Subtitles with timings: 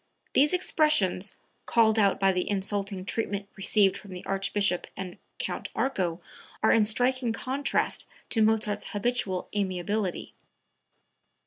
[0.33, 6.19] These expressions, called out by the insulting treatment received from the Archbishop and Count Arco,
[6.63, 10.33] are in striking contrast to Mozart's habitual amiability.)